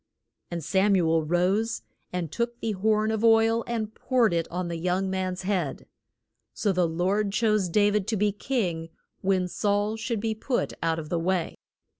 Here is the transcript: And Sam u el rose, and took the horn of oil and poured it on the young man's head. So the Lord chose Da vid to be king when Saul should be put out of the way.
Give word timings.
And 0.49 0.63
Sam 0.63 0.95
u 0.95 1.07
el 1.11 1.21
rose, 1.21 1.83
and 2.11 2.31
took 2.31 2.59
the 2.59 2.71
horn 2.71 3.11
of 3.11 3.23
oil 3.23 3.63
and 3.67 3.93
poured 3.93 4.33
it 4.33 4.47
on 4.49 4.67
the 4.67 4.77
young 4.77 5.11
man's 5.11 5.43
head. 5.43 5.85
So 6.55 6.71
the 6.71 6.87
Lord 6.87 7.31
chose 7.31 7.69
Da 7.69 7.91
vid 7.91 8.07
to 8.07 8.17
be 8.17 8.31
king 8.31 8.89
when 9.21 9.47
Saul 9.47 9.97
should 9.97 10.19
be 10.19 10.33
put 10.33 10.73
out 10.81 10.97
of 10.97 11.09
the 11.09 11.19
way. 11.19 11.53